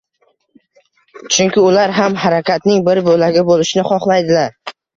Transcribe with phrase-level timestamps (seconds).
[1.35, 4.61] Chunki ular ham harakatning bir boʻlagi boʻlishni xohlaydilar.